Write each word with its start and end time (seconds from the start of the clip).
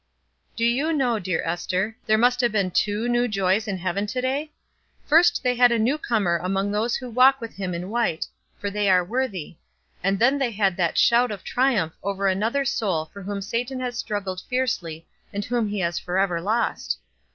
"Do 0.55 0.65
you 0.65 0.93
know, 0.93 1.19
dear 1.19 1.43
Ester, 1.45 1.95
there 2.07 2.17
must 2.17 2.41
have 2.41 2.51
been 2.51 2.71
two 2.71 3.07
new 3.07 3.27
joys 3.27 3.67
in 3.67 3.77
heaven 3.77 4.07
to 4.07 4.19
day? 4.19 4.51
First 5.05 5.43
they 5.43 5.53
had 5.53 5.71
a 5.71 5.77
new 5.77 5.99
comer 5.99 6.39
among 6.41 6.71
those 6.71 6.95
who 6.95 7.07
walk 7.07 7.39
with 7.39 7.53
him 7.53 7.75
in 7.75 7.91
white, 7.91 8.25
for 8.57 8.71
they 8.71 8.89
are 8.89 9.03
worthy; 9.05 9.57
and 10.03 10.17
then 10.17 10.39
they 10.39 10.49
had 10.53 10.75
that 10.77 10.97
shout 10.97 11.29
of 11.29 11.43
triumph 11.43 11.93
over 12.01 12.27
another 12.27 12.65
soul 12.65 13.11
for 13.13 13.21
whom 13.21 13.43
Satan 13.43 13.79
has 13.81 13.95
struggled 13.95 14.41
fiercely 14.49 15.05
and 15.31 15.45
whom 15.45 15.67
he 15.67 15.81
has 15.81 15.99
forever 15.99 16.41
lost." 16.41 16.97